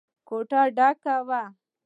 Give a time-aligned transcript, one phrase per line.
[0.27, 1.41] کوټه ډکه وه.